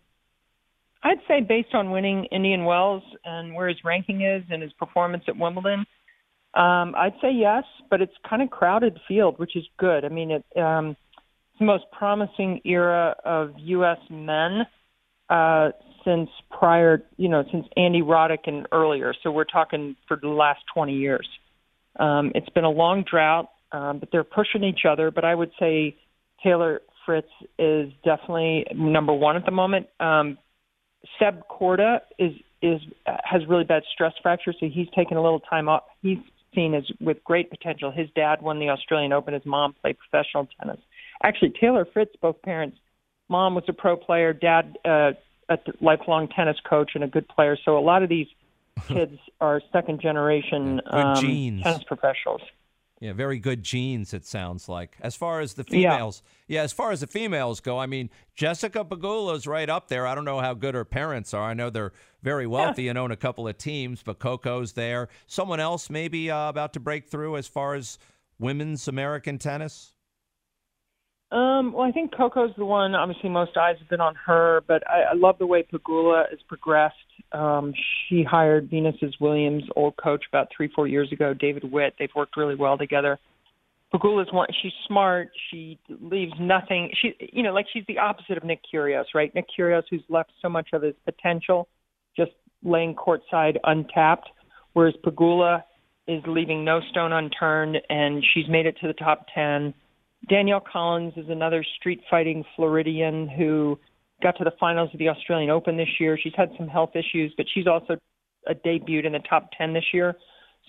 I'd 1.04 1.22
say 1.30 1.40
based 1.40 1.74
on 1.74 1.92
winning 1.92 2.26
Indian 2.26 2.66
Wells 2.66 3.04
and 3.24 3.56
where 3.56 3.70
his 3.70 3.78
ranking 3.86 4.24
is 4.24 4.44
and 4.50 4.62
his 4.62 4.74
performance 4.74 5.24
at 5.30 5.38
Wimbledon, 5.38 5.86
um, 6.56 6.94
I'd 6.98 7.16
say 7.22 7.32
yes, 7.32 7.64
but 7.90 8.02
it's 8.02 8.16
kind 8.30 8.42
of 8.42 8.50
crowded 8.50 9.00
field, 9.08 9.40
which 9.40 9.56
is 9.56 9.64
good. 9.80 10.04
I 10.04 10.10
mean, 10.10 10.32
it. 10.32 10.60
Um, 10.60 10.98
the 11.60 11.66
most 11.66 11.86
promising 11.92 12.62
era 12.66 13.16
of 13.26 13.52
U.S. 13.58 13.98
men 14.10 14.62
uh, 15.30 15.70
since 16.06 16.30
prior, 16.52 17.04
you 17.18 17.30
know, 17.30 17.44
since 17.52 17.66
Andy 17.76 18.02
Roddick 18.02 18.48
and 18.48 18.68
earlier. 18.72 19.14
So 19.24 19.32
we're 19.32 19.44
talking 19.44 19.96
for 20.08 20.18
the 20.22 20.30
last 20.30 20.62
20 20.74 20.94
years. 20.94 21.28
Um, 22.00 22.32
it's 22.36 22.50
been 22.50 22.64
a 22.64 22.70
long 22.70 23.04
drought, 23.10 23.50
um, 23.72 24.00
but 24.00 24.10
they're 24.12 24.24
pushing 24.24 24.64
each 24.64 24.82
other. 24.90 25.12
But 25.12 25.26
I 25.26 25.36
would 25.36 25.52
say 25.60 25.98
Taylor 26.44 26.82
Fritz 27.06 27.28
is 27.58 27.92
definitely 28.04 28.66
number 28.74 29.14
one 29.14 29.36
at 29.36 29.46
the 29.46 29.52
moment. 29.52 29.88
Um, 30.00 30.38
Seb 31.20 31.42
Korda 31.50 32.00
is 32.20 32.34
is 32.62 32.82
has 33.06 33.42
really 33.48 33.64
bad 33.64 33.84
stress 33.94 34.14
fracture, 34.22 34.54
so 34.60 34.68
he's 34.68 34.88
taken 34.96 35.18
a 35.18 35.22
little 35.22 35.40
time 35.40 35.70
off. 35.70 35.84
He's 36.02 36.18
seen 36.56 36.74
as 36.74 36.84
with 37.00 37.24
great 37.24 37.50
potential. 37.50 37.92
His 37.92 38.08
dad 38.16 38.42
won 38.42 38.60
the 38.60 38.70
Australian 38.70 39.14
Open. 39.14 39.34
His 39.34 39.46
mom 39.46 39.74
played 39.82 39.98
professional 39.98 40.48
tennis. 40.60 40.80
Actually, 41.24 41.54
Taylor 41.60 41.86
Fritz, 41.92 42.16
both 42.22 42.42
parents, 42.42 42.78
mom 43.30 43.56
was 43.56 43.64
a 43.68 43.74
pro 43.74 43.98
player, 43.98 44.34
dad 44.34 44.78
uh, 44.86 45.12
a 45.50 45.58
lifelong 45.82 46.28
tennis 46.28 46.58
coach 46.68 46.92
and 46.96 47.04
a 47.04 47.08
good 47.08 47.28
player. 47.28 47.58
So 47.64 47.78
a 47.78 47.80
lot 47.80 48.04
of 48.04 48.10
these 48.10 48.28
kids 48.88 49.18
are 49.42 49.62
second 49.72 50.02
generation 50.02 50.82
um, 50.88 51.16
tennis 51.16 51.84
professionals. 51.86 52.42
Yeah, 53.00 53.14
very 53.14 53.38
good 53.38 53.62
genes. 53.62 54.14
It 54.16 54.26
sounds 54.26 54.68
like. 54.68 54.98
As 55.02 55.16
far 55.16 55.40
as 55.40 55.54
the 55.54 55.64
females, 55.64 56.24
yeah. 56.48 56.56
yeah. 56.56 56.64
as 56.64 56.74
far 56.74 56.92
as 56.92 57.02
the 57.02 57.08
females 57.08 57.60
go, 57.60 57.78
I 57.78 57.86
mean, 57.86 58.10
Jessica 58.34 58.84
Pegula's 58.84 59.46
right 59.46 59.70
up 59.70 59.88
there. 59.88 60.08
I 60.08 60.16
don't 60.16 60.26
know 60.26 60.40
how 60.40 60.56
good 60.56 60.74
her 60.74 60.84
parents 60.84 61.32
are. 61.34 61.44
I 61.44 61.54
know 61.54 61.70
they're 61.70 61.94
very 62.24 62.48
wealthy 62.48 62.84
yeah. 62.84 62.92
and 62.92 62.98
own 62.98 63.12
a 63.12 63.16
couple 63.16 63.48
of 63.48 63.56
teams, 63.60 64.02
but 64.02 64.18
Coco's 64.18 64.74
there. 64.74 65.10
Someone 65.28 65.60
else 65.60 65.92
maybe 65.92 66.32
uh, 66.32 66.50
about 66.50 66.74
to 66.74 66.80
break 66.80 67.08
through 67.08 67.38
as 67.38 67.48
far 67.48 67.76
as 67.76 68.00
women's 68.40 68.88
American 68.88 69.38
tennis. 69.38 69.94
Um, 71.30 71.74
well, 71.74 71.86
I 71.86 71.92
think 71.92 72.16
Coco's 72.16 72.52
the 72.58 72.66
one. 72.66 72.96
Obviously, 72.96 73.30
most 73.30 73.58
eyes 73.58 73.76
have 73.80 73.90
been 73.90 74.00
on 74.00 74.16
her, 74.26 74.62
but 74.66 74.82
I, 74.90 75.12
I 75.12 75.14
love 75.14 75.38
the 75.40 75.46
way 75.46 75.62
Pegula 75.62 76.30
has 76.30 76.40
progressed. 76.48 76.96
Um, 77.34 77.74
she 78.08 78.24
hired 78.24 78.70
Venus's 78.70 79.14
Williams' 79.20 79.64
old 79.76 79.96
coach 79.98 80.24
about 80.32 80.48
three, 80.56 80.72
four 80.74 80.88
years 80.88 81.12
ago, 81.12 81.34
David 81.34 81.70
Witt. 81.70 81.96
They've 82.00 82.10
worked 82.16 82.38
really 82.38 82.56
well 82.56 82.78
together. 82.78 83.20
Pegula's 83.94 84.32
one. 84.32 84.48
She's 84.62 84.72
smart. 84.88 85.30
She 85.52 85.78
leaves 85.90 86.34
nothing. 86.40 86.92
She, 87.02 87.14
you 87.34 87.44
know, 87.44 87.54
like 87.54 87.66
she's 87.74 87.84
the 87.90 87.98
opposite 87.98 88.38
of 88.38 88.46
Nick 88.46 88.62
Kyrgios, 88.74 89.06
right? 89.14 89.34
Nick 89.36 89.48
Kyrgios, 89.58 89.84
who's 89.90 90.04
left 90.08 90.32
so 90.42 90.48
much 90.48 90.70
of 90.72 90.82
his 90.82 90.96
potential 91.04 91.68
just 92.16 92.32
laying 92.64 92.96
courtside 92.96 93.58
untapped, 93.66 94.30
whereas 94.74 94.96
Pegula 95.06 95.64
is 96.08 96.24
leaving 96.26 96.64
no 96.64 96.80
stone 96.90 97.12
unturned, 97.12 97.78
and 97.90 98.24
she's 98.34 98.48
made 98.50 98.66
it 98.66 98.76
to 98.82 98.88
the 98.88 98.94
top 98.94 99.26
ten 99.36 99.74
Danielle 100.30 100.62
Collins 100.72 101.14
is 101.16 101.30
another 101.30 101.64
street 101.80 102.02
fighting 102.10 102.44
Floridian 102.56 103.28
who 103.28 103.80
got 104.22 104.38
to 104.38 104.44
the 104.44 104.52
finals 104.60 104.90
of 104.94 105.00
the 105.00 105.10
Australian 105.10 105.50
Open 105.50 105.78
this 105.78 106.00
year. 106.00 106.18
She's 106.22 106.34
had 106.36 106.50
some 106.58 106.68
health 106.68 106.92
issues, 106.96 107.34
but 107.38 107.46
she's 107.54 107.68
also 107.68 107.98
a 108.48 108.56
debuted 108.56 109.06
in 109.06 109.14
the 109.14 109.22
top 109.30 109.50
10 109.58 109.74
this 109.74 109.86
year. 109.94 110.16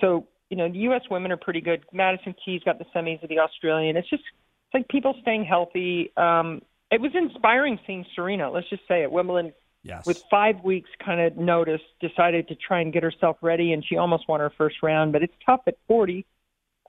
So, 0.00 0.26
you 0.50 0.57
know, 0.57 0.71
the 0.71 0.78
U.S. 0.81 1.02
women 1.11 1.33
are 1.33 1.37
pretty 1.37 1.61
good. 1.61 1.85
Madison 1.93 2.35
Keys 2.45 2.62
got 2.64 2.78
the 2.78 2.85
semis 2.95 3.23
of 3.23 3.28
the 3.28 3.38
Australian. 3.38 3.97
It's 3.97 4.09
just 4.09 4.23
it's 4.69 4.75
like 4.75 4.88
people 4.88 5.14
staying 5.23 5.45
healthy. 5.45 6.12
Um, 6.17 6.61
it 6.90 7.00
was 7.00 7.12
inspiring 7.14 7.78
seeing 7.87 8.05
Serena, 8.14 8.50
let's 8.50 8.69
just 8.69 8.83
say 8.87 9.02
at 9.02 9.11
Wimbledon, 9.11 9.52
yes. 9.83 10.07
with 10.07 10.23
five 10.31 10.62
weeks 10.62 10.90
kind 11.05 11.21
of 11.21 11.37
notice, 11.37 11.81
decided 12.00 12.49
to 12.49 12.55
try 12.55 12.81
and 12.81 12.93
get 12.93 13.02
herself 13.02 13.38
ready, 13.40 13.73
and 13.73 13.85
she 13.85 13.97
almost 13.97 14.28
won 14.28 14.40
her 14.40 14.52
first 14.57 14.76
round. 14.83 15.12
But 15.12 15.23
it's 15.23 15.35
tough 15.45 15.61
at 15.67 15.76
40. 15.87 16.26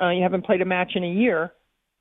Uh, 0.02 0.10
you 0.10 0.24
haven't 0.24 0.46
played 0.46 0.62
a 0.62 0.66
match 0.66 0.92
in 0.96 1.04
a 1.04 1.12
year. 1.12 1.54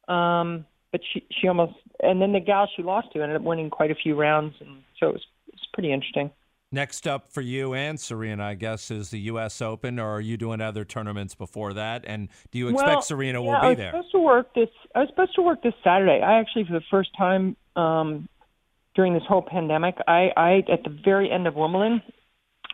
Um, 0.09 0.65
but 0.93 1.01
she 1.13 1.27
she 1.31 1.49
almost 1.49 1.75
and 2.01 2.21
then 2.21 2.33
the 2.33 2.41
gal 2.41 2.69
she 2.75 2.83
lost 2.83 3.13
to 3.13 3.23
ended 3.23 3.37
up 3.37 3.43
winning 3.43 3.71
quite 3.71 3.91
a 3.91 3.95
few 3.95 4.15
rounds, 4.15 4.55
and 4.61 4.83
so 4.99 5.09
it 5.09 5.13
was 5.15 5.27
it's 5.53 5.67
pretty 5.73 5.93
interesting. 5.93 6.31
Next 6.71 7.07
up 7.07 7.33
for 7.33 7.41
you 7.41 7.73
and 7.73 7.99
Serena, 7.99 8.45
I 8.45 8.55
guess, 8.55 8.91
is 8.91 9.09
the 9.09 9.21
U.S. 9.21 9.63
Open, 9.63 9.99
or 9.99 10.17
are 10.17 10.21
you 10.21 10.37
doing 10.37 10.61
other 10.61 10.85
tournaments 10.85 11.35
before 11.35 11.73
that? 11.73 12.05
And 12.07 12.29
do 12.51 12.59
you 12.59 12.69
expect 12.69 12.89
well, 12.89 13.03
Serena 13.03 13.43
yeah, 13.43 13.49
will 13.49 13.61
be 13.61 13.67
I 13.67 13.69
was 13.69 13.79
there? 13.79 13.91
Supposed 13.91 14.13
to 14.13 14.19
work 14.19 14.55
this. 14.55 14.69
I 14.95 15.01
was 15.01 15.09
supposed 15.09 15.35
to 15.37 15.43
work 15.43 15.63
this 15.63 15.73
Saturday. 15.83 16.21
I 16.23 16.39
actually, 16.39 16.65
for 16.65 16.75
the 16.75 16.85
first 16.91 17.09
time 17.17 17.57
um, 17.75 18.29
during 18.95 19.15
this 19.15 19.23
whole 19.27 19.41
pandemic, 19.41 19.97
I, 20.07 20.29
I 20.37 20.65
at 20.71 20.85
the 20.85 20.95
very 21.03 21.31
end 21.31 21.47
of 21.47 21.55
Wimbledon, 21.55 22.03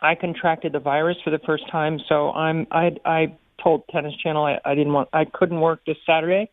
I 0.02 0.16
contracted 0.16 0.72
the 0.72 0.80
virus 0.80 1.16
for 1.22 1.30
the 1.30 1.40
first 1.46 1.70
time. 1.70 2.00
So 2.08 2.32
I'm 2.32 2.66
I 2.72 2.96
I 3.04 3.36
told 3.62 3.84
Tennis 3.92 4.14
Channel 4.22 4.44
I, 4.44 4.58
I 4.64 4.74
didn't 4.74 4.92
want 4.92 5.08
I 5.12 5.24
couldn't 5.24 5.60
work 5.60 5.82
this 5.86 5.98
Saturday. 6.04 6.50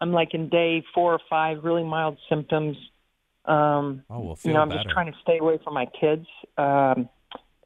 I'm 0.00 0.12
like 0.12 0.34
in 0.34 0.48
day 0.48 0.84
four 0.94 1.14
or 1.14 1.20
five, 1.28 1.64
really 1.64 1.84
mild 1.84 2.18
symptoms. 2.28 2.76
Um, 3.44 4.02
oh, 4.10 4.20
we'll 4.20 4.36
feel 4.36 4.50
you 4.50 4.54
know, 4.54 4.62
I'm 4.62 4.68
better. 4.68 4.82
just 4.82 4.92
trying 4.92 5.12
to 5.12 5.18
stay 5.22 5.38
away 5.38 5.58
from 5.62 5.74
my 5.74 5.86
kids 5.98 6.26
um, 6.58 7.08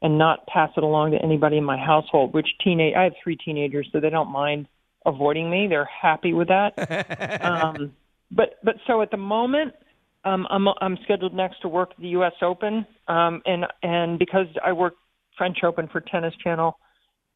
and 0.01 0.17
not 0.17 0.45
pass 0.47 0.69
it 0.77 0.83
along 0.83 1.11
to 1.11 1.17
anybody 1.21 1.57
in 1.57 1.63
my 1.63 1.77
household. 1.77 2.33
Which 2.33 2.47
teenage? 2.63 2.93
I 2.95 3.03
have 3.03 3.13
three 3.23 3.35
teenagers, 3.35 3.89
so 3.91 3.99
they 3.99 4.09
don't 4.09 4.31
mind 4.31 4.67
avoiding 5.05 5.49
me. 5.49 5.67
They're 5.67 5.89
happy 6.01 6.33
with 6.33 6.49
that. 6.49 7.41
um, 7.43 7.93
but 8.31 8.59
but 8.63 8.75
so 8.87 9.01
at 9.01 9.11
the 9.11 9.17
moment, 9.17 9.73
um, 10.23 10.47
I'm 10.49 10.67
I'm 10.79 10.97
scheduled 11.03 11.33
next 11.33 11.61
to 11.61 11.67
work 11.67 11.93
the 11.97 12.09
U.S. 12.09 12.33
Open, 12.41 12.85
um, 13.07 13.41
and 13.45 13.65
and 13.81 14.19
because 14.19 14.47
I 14.63 14.71
work 14.71 14.93
French 15.37 15.57
Open 15.63 15.87
for 15.91 16.01
Tennis 16.01 16.33
Channel 16.43 16.77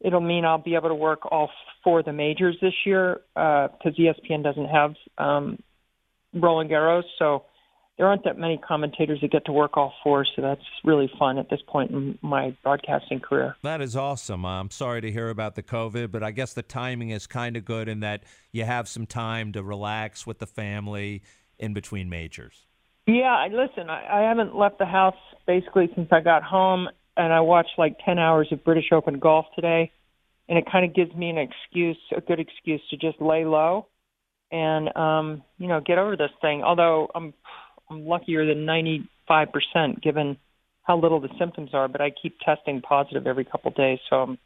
it'll 0.00 0.20
mean 0.20 0.44
I'll 0.44 0.58
be 0.58 0.74
able 0.74 0.88
to 0.88 0.94
work 0.94 1.30
all 1.30 1.50
four 1.82 2.00
of 2.00 2.04
the 2.04 2.12
majors 2.12 2.56
this 2.60 2.74
year 2.84 3.20
because 3.34 3.70
uh, 3.84 4.00
ESPN 4.00 4.42
doesn't 4.42 4.68
have 4.68 4.94
um, 5.18 5.58
Roland 6.34 6.70
Garros, 6.70 7.04
so 7.18 7.44
there 7.96 8.06
aren't 8.06 8.24
that 8.24 8.38
many 8.38 8.58
commentators 8.58 9.20
that 9.22 9.30
get 9.30 9.46
to 9.46 9.52
work 9.52 9.76
all 9.76 9.94
four. 10.04 10.26
So 10.36 10.42
that's 10.42 10.60
really 10.84 11.10
fun 11.18 11.38
at 11.38 11.48
this 11.48 11.60
point 11.66 11.90
in 11.92 12.18
my 12.20 12.54
broadcasting 12.62 13.20
career. 13.20 13.56
That 13.62 13.80
is 13.80 13.96
awesome. 13.96 14.44
I'm 14.44 14.70
sorry 14.70 15.00
to 15.00 15.10
hear 15.10 15.30
about 15.30 15.54
the 15.54 15.62
COVID, 15.62 16.10
but 16.10 16.22
I 16.22 16.30
guess 16.30 16.52
the 16.52 16.62
timing 16.62 17.10
is 17.10 17.26
kind 17.26 17.56
of 17.56 17.64
good 17.64 17.88
in 17.88 18.00
that 18.00 18.24
you 18.52 18.64
have 18.64 18.88
some 18.88 19.06
time 19.06 19.52
to 19.52 19.62
relax 19.62 20.26
with 20.26 20.38
the 20.40 20.46
family 20.46 21.22
in 21.58 21.72
between 21.72 22.10
majors. 22.10 22.66
Yeah, 23.06 23.46
listen, 23.50 23.88
I, 23.88 24.20
I 24.20 24.28
haven't 24.28 24.54
left 24.54 24.78
the 24.78 24.84
house 24.84 25.14
basically 25.46 25.88
since 25.94 26.08
I 26.10 26.20
got 26.20 26.42
home, 26.42 26.88
and 27.16 27.32
I 27.32 27.40
watched 27.40 27.78
like 27.78 27.96
10 28.04 28.18
hours 28.18 28.48
of 28.52 28.64
British 28.64 28.86
Open 28.92 29.18
golf 29.18 29.46
today, 29.54 29.92
and 30.48 30.58
it 30.58 30.64
kind 30.70 30.84
of 30.84 30.94
gives 30.94 31.14
me 31.14 31.30
an 31.30 31.38
excuse, 31.38 31.98
a 32.16 32.20
good 32.20 32.40
excuse 32.40 32.80
to 32.90 32.96
just 32.96 33.20
lay 33.20 33.44
low 33.44 33.88
and 34.50 34.94
um, 34.96 35.42
you 35.58 35.68
know, 35.68 35.80
get 35.80 35.98
over 35.98 36.16
this 36.16 36.30
thing. 36.40 36.62
Although 36.62 37.08
I'm 37.14 37.34
I'm 37.90 38.06
luckier 38.06 38.46
than 38.46 38.66
95% 38.66 40.02
given 40.02 40.36
how 40.82 40.98
little 40.98 41.20
the 41.20 41.28
symptoms 41.38 41.70
are, 41.72 41.88
but 41.88 42.00
I 42.00 42.10
keep 42.10 42.38
testing 42.40 42.80
positive 42.80 43.26
every 43.26 43.44
couple 43.44 43.70
of 43.70 43.76
days, 43.76 43.98
so 44.08 44.16
I'm 44.16 44.38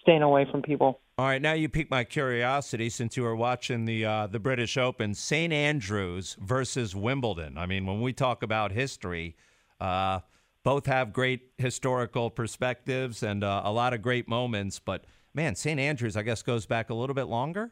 staying 0.00 0.22
away 0.22 0.46
from 0.50 0.62
people. 0.62 1.00
All 1.16 1.26
right, 1.26 1.40
now 1.40 1.52
you 1.52 1.68
piqued 1.68 1.90
my 1.90 2.04
curiosity 2.04 2.90
since 2.90 3.16
you 3.16 3.22
were 3.22 3.36
watching 3.36 3.84
the 3.84 4.04
uh, 4.04 4.26
the 4.26 4.40
British 4.40 4.76
Open, 4.76 5.14
St 5.14 5.52
Andrews 5.52 6.36
versus 6.40 6.96
Wimbledon. 6.96 7.56
I 7.56 7.66
mean, 7.66 7.86
when 7.86 8.00
we 8.00 8.12
talk 8.12 8.42
about 8.42 8.72
history, 8.72 9.36
uh, 9.80 10.20
both 10.64 10.86
have 10.86 11.12
great 11.12 11.52
historical 11.58 12.30
perspectives 12.30 13.22
and 13.22 13.44
uh, 13.44 13.62
a 13.64 13.70
lot 13.70 13.92
of 13.92 14.02
great 14.02 14.28
moments. 14.28 14.80
But 14.80 15.04
man, 15.34 15.54
St. 15.54 15.78
Andrews, 15.78 16.16
I 16.16 16.22
guess, 16.22 16.42
goes 16.42 16.66
back 16.66 16.90
a 16.90 16.94
little 16.94 17.14
bit 17.14 17.24
longer. 17.24 17.70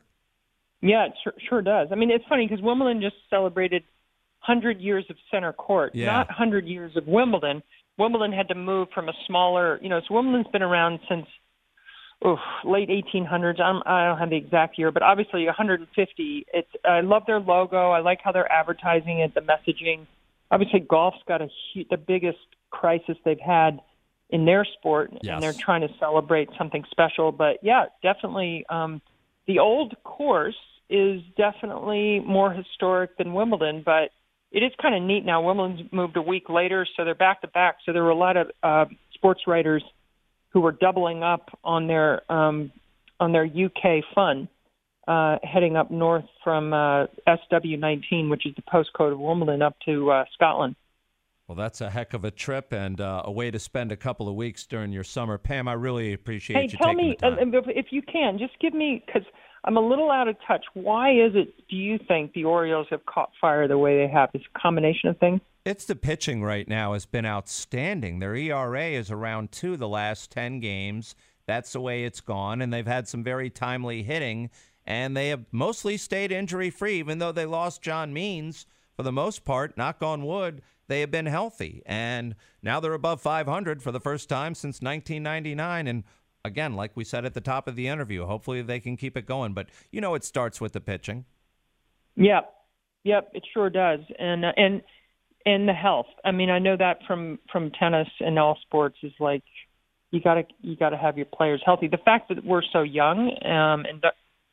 Yeah, 0.82 1.06
it 1.06 1.12
sure, 1.24 1.32
sure 1.48 1.62
does. 1.62 1.88
I 1.90 1.94
mean, 1.94 2.10
it's 2.10 2.24
funny 2.28 2.46
because 2.46 2.62
Wimbledon 2.62 3.00
just 3.00 3.16
celebrated 3.30 3.82
100 4.46 4.80
years 4.80 5.04
of 5.08 5.16
center 5.30 5.52
court, 5.52 5.92
yeah. 5.94 6.06
not 6.06 6.26
100 6.28 6.66
years 6.66 6.96
of 6.96 7.06
Wimbledon. 7.06 7.62
Wimbledon 7.98 8.32
had 8.32 8.48
to 8.48 8.54
move 8.54 8.88
from 8.94 9.08
a 9.08 9.12
smaller, 9.26 9.78
you 9.80 9.88
know, 9.88 10.00
so 10.06 10.14
Wimbledon's 10.14 10.50
been 10.52 10.62
around 10.62 10.98
since 11.08 11.26
oof, 12.26 12.38
late 12.64 12.88
1800s. 12.88 13.60
I'm, 13.60 13.82
I 13.86 14.06
don't 14.06 14.18
have 14.18 14.30
the 14.30 14.36
exact 14.36 14.76
year, 14.76 14.90
but 14.90 15.02
obviously 15.02 15.46
150. 15.46 16.46
It's 16.52 16.68
I 16.84 17.00
love 17.00 17.22
their 17.26 17.40
logo. 17.40 17.90
I 17.90 18.00
like 18.00 18.18
how 18.22 18.32
they're 18.32 18.50
advertising 18.50 19.20
it, 19.20 19.34
the 19.34 19.40
messaging. 19.40 20.06
Obviously, 20.50 20.80
golf's 20.80 21.18
got 21.26 21.40
a 21.42 21.48
the 21.90 21.96
biggest 21.96 22.38
crisis 22.72 23.16
they've 23.24 23.38
had 23.38 23.80
in 24.30 24.46
their 24.46 24.64
sport, 24.64 25.10
yes. 25.22 25.34
and 25.34 25.42
they're 25.42 25.52
trying 25.52 25.82
to 25.82 25.90
celebrate 26.00 26.48
something 26.58 26.84
special. 26.90 27.30
But 27.30 27.58
yeah, 27.62 27.84
definitely, 28.02 28.64
um, 28.68 29.00
the 29.46 29.58
old 29.58 29.94
course 30.02 30.56
is 30.88 31.20
definitely 31.36 32.20
more 32.20 32.52
historic 32.52 33.16
than 33.18 33.34
Wimbledon, 33.34 33.82
but 33.84 34.10
it 34.50 34.62
is 34.62 34.72
kind 34.80 34.94
of 34.94 35.02
neat 35.02 35.24
now. 35.24 35.42
Wimbledon's 35.42 35.92
moved 35.92 36.16
a 36.16 36.22
week 36.22 36.48
later, 36.48 36.86
so 36.96 37.04
they're 37.04 37.14
back 37.14 37.42
to 37.42 37.48
back. 37.48 37.76
So 37.84 37.92
there 37.92 38.02
were 38.02 38.10
a 38.10 38.16
lot 38.16 38.36
of 38.36 38.50
uh, 38.62 38.84
sports 39.14 39.42
writers 39.46 39.82
who 40.50 40.60
were 40.60 40.72
doubling 40.72 41.22
up 41.22 41.48
on 41.64 41.86
their 41.86 42.30
um, 42.30 42.72
on 43.20 43.32
their 43.32 43.44
UK 43.44 44.04
fun, 44.14 44.48
uh, 45.06 45.38
heading 45.42 45.76
up 45.76 45.90
north 45.90 46.24
from 46.42 46.72
uh, 46.72 47.06
SW19, 47.26 48.28
which 48.28 48.46
is 48.46 48.54
the 48.56 48.62
postcode 48.62 49.12
of 49.12 49.18
Wimbledon, 49.18 49.62
up 49.62 49.76
to 49.86 50.10
uh, 50.10 50.24
Scotland. 50.34 50.74
Well, 51.52 51.62
that's 51.62 51.82
a 51.82 51.90
heck 51.90 52.14
of 52.14 52.24
a 52.24 52.30
trip 52.30 52.72
and 52.72 52.98
uh, 52.98 53.24
a 53.26 53.30
way 53.30 53.50
to 53.50 53.58
spend 53.58 53.92
a 53.92 53.96
couple 53.96 54.26
of 54.26 54.34
weeks 54.34 54.64
during 54.64 54.90
your 54.90 55.04
summer. 55.04 55.36
Pam, 55.36 55.68
I 55.68 55.74
really 55.74 56.14
appreciate 56.14 56.56
hey, 56.56 56.62
you 56.62 56.78
tell 56.78 56.94
taking 56.94 57.10
me. 57.10 57.16
Uh, 57.22 57.36
if 57.66 57.88
you 57.90 58.00
can, 58.00 58.38
just 58.38 58.58
give 58.58 58.72
me 58.72 59.04
because 59.04 59.24
I'm 59.64 59.76
a 59.76 59.86
little 59.86 60.10
out 60.10 60.28
of 60.28 60.36
touch. 60.48 60.64
Why 60.72 61.10
is 61.10 61.32
it, 61.34 61.52
do 61.68 61.76
you 61.76 61.98
think, 62.08 62.32
the 62.32 62.44
Orioles 62.46 62.86
have 62.88 63.04
caught 63.04 63.32
fire 63.38 63.68
the 63.68 63.76
way 63.76 63.98
they 63.98 64.10
have? 64.10 64.30
Is 64.32 64.40
a 64.54 64.58
combination 64.58 65.10
of 65.10 65.18
things? 65.18 65.42
It's 65.66 65.84
the 65.84 65.94
pitching 65.94 66.42
right 66.42 66.66
now 66.66 66.94
has 66.94 67.04
been 67.04 67.26
outstanding. 67.26 68.20
Their 68.20 68.34
ERA 68.34 68.86
is 68.86 69.10
around 69.10 69.52
two 69.52 69.76
the 69.76 69.86
last 69.86 70.30
10 70.30 70.58
games. 70.58 71.14
That's 71.44 71.74
the 71.74 71.82
way 71.82 72.04
it's 72.04 72.22
gone. 72.22 72.62
And 72.62 72.72
they've 72.72 72.86
had 72.86 73.08
some 73.08 73.22
very 73.22 73.50
timely 73.50 74.02
hitting. 74.02 74.48
And 74.86 75.14
they 75.14 75.28
have 75.28 75.44
mostly 75.52 75.98
stayed 75.98 76.32
injury 76.32 76.70
free, 76.70 76.98
even 76.98 77.18
though 77.18 77.30
they 77.30 77.44
lost 77.44 77.82
John 77.82 78.14
Means 78.14 78.64
for 78.96 79.02
the 79.02 79.12
most 79.12 79.44
part. 79.44 79.76
Knock 79.76 80.02
on 80.02 80.24
wood, 80.24 80.62
they 80.88 81.00
have 81.00 81.10
been 81.10 81.26
healthy. 81.26 81.82
And 81.86 82.34
now 82.62 82.80
they're 82.80 82.94
above 82.94 83.20
500 83.20 83.82
for 83.82 83.92
the 83.92 84.00
first 84.00 84.28
time 84.28 84.54
since 84.54 84.80
1999. 84.80 85.86
And 85.86 86.04
again, 86.44 86.74
like 86.74 86.92
we 86.94 87.04
said 87.04 87.24
at 87.24 87.34
the 87.34 87.40
top 87.40 87.68
of 87.68 87.76
the 87.76 87.88
interview, 87.88 88.26
hopefully 88.26 88.62
they 88.62 88.80
can 88.80 88.96
keep 88.96 89.16
it 89.16 89.26
going. 89.26 89.52
But 89.52 89.68
you 89.90 90.00
know, 90.00 90.14
it 90.14 90.24
starts 90.24 90.60
with 90.60 90.72
the 90.72 90.80
pitching. 90.80 91.24
Yep, 92.16 92.52
yep, 93.04 93.30
it 93.32 93.42
sure 93.54 93.70
does, 93.70 94.00
and 94.18 94.44
uh, 94.44 94.52
and 94.56 94.82
and 95.46 95.68
the 95.68 95.72
health. 95.72 96.06
I 96.24 96.30
mean, 96.30 96.50
I 96.50 96.58
know 96.58 96.76
that 96.76 96.98
from 97.06 97.38
from 97.50 97.70
tennis 97.70 98.08
and 98.20 98.38
all 98.38 98.58
sports 98.62 98.98
is 99.02 99.12
like 99.18 99.42
you 100.10 100.20
gotta 100.20 100.44
you 100.60 100.76
gotta 100.76 100.98
have 100.98 101.16
your 101.16 101.26
players 101.26 101.62
healthy. 101.64 101.88
The 101.88 101.98
fact 101.98 102.28
that 102.28 102.44
we're 102.44 102.62
so 102.72 102.82
young 102.82 103.30
um, 103.44 103.86
and 103.86 104.04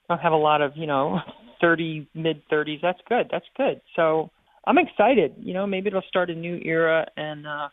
don't 0.08 0.22
have 0.22 0.34
a 0.34 0.38
lot 0.38 0.62
of 0.62 0.78
you 0.78 0.88
know 0.88 1.20
thirty 1.62 2.08
mid 2.14 2.42
thirties, 2.50 2.80
that's 2.82 3.02
good. 3.08 3.28
That's 3.32 3.46
good. 3.56 3.82
So 3.96 4.32
I'm 4.66 4.78
excited. 4.78 5.36
You 5.40 5.54
know, 5.54 5.66
maybe 5.66 5.88
it'll 5.88 6.02
start 6.08 6.30
a 6.30 6.36
new 6.36 6.60
era 6.64 7.08
and 7.18 7.48
uh, 7.48 7.70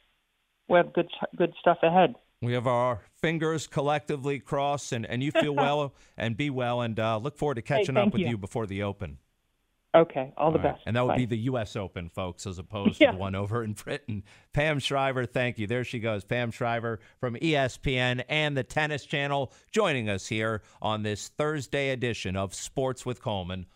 we'll 0.69 0.83
have 0.83 0.93
good 0.93 1.09
good 1.37 1.53
stuff 1.61 1.79
ahead. 1.83 2.15
We 2.43 2.53
have 2.53 2.67
our 2.67 3.01
fingers 3.21 3.67
collectively 3.67 4.39
crossed, 4.39 4.93
and, 4.93 5.07
and 5.07 5.23
you 5.23 5.33
feel 5.33 5.55
well 5.55 5.95
and 6.17 6.37
be 6.37 6.51
well, 6.51 6.83
and 6.83 6.99
uh, 7.01 7.17
look 7.17 7.39
forward 7.39 7.55
to 7.55 7.63
catching 7.63 7.95
hey, 7.97 8.03
up 8.03 8.13
with 8.13 8.23
you. 8.23 8.29
you. 8.29 8.39
before 8.39 8.67
the 8.67 8.83
Open. 8.83 9.19
Okay, 9.95 10.35
all, 10.37 10.47
all 10.47 10.53
the 10.53 10.59
right. 10.59 10.75
best. 10.75 10.83
And 10.85 10.95
that 10.95 11.07
would 11.07 11.13
Bye. 11.13 11.19
be 11.19 11.25
the 11.25 11.39
U.S. 11.39 11.75
Open, 11.75 12.11
folks, 12.11 12.47
as 12.47 12.59
opposed 12.61 13.01
yeah. 13.01 13.11
to 13.11 13.17
the 13.17 13.19
one 13.19 13.35
over 13.35 13.65
in 13.65 13.73
Britain. 13.73 14.23
Pam 14.53 14.79
Shriver, 14.79 15.25
thank 15.25 15.59
you. 15.59 15.67
There 15.67 15.85
she 15.85 15.99
goes, 15.99 16.23
Pam 16.25 16.51
Shriver 16.51 17.01
from 17.19 17.37
ESPN 17.37 18.23
and 18.29 18.57
the 18.57 18.63
Tennis 18.63 19.07
Channel, 19.07 19.53
joining 19.71 20.11
us 20.11 20.27
here 20.27 20.63
on 20.83 21.03
this 21.03 21.29
Thursday 21.29 21.91
edition 21.91 22.37
of 22.37 22.55
Sports 22.55 23.07
with 23.07 23.23
Coleman. 23.23 23.65